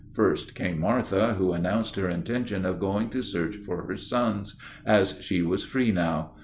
[0.13, 5.21] First came Martha, who announced her intention of going to search for her sons, as
[5.23, 6.31] she was free now.